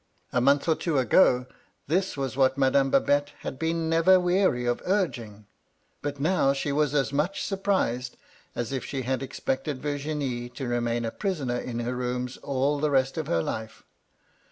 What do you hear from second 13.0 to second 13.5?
of her